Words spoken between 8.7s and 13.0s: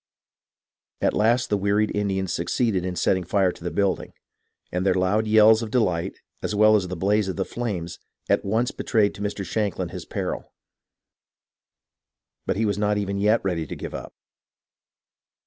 betrayed to Mr. Shankland his peril. But he was not